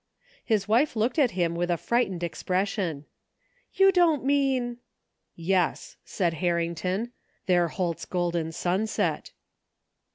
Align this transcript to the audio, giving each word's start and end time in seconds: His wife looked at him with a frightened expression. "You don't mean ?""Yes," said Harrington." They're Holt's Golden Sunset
His 0.43 0.67
wife 0.67 0.95
looked 0.95 1.19
at 1.19 1.29
him 1.37 1.53
with 1.53 1.69
a 1.69 1.77
frightened 1.77 2.23
expression. 2.23 3.05
"You 3.75 3.91
don't 3.91 4.25
mean 4.25 4.79
?""Yes," 5.35 5.95
said 6.03 6.33
Harrington." 6.41 7.11
They're 7.45 7.67
Holt's 7.67 8.05
Golden 8.05 8.51
Sunset 8.51 9.29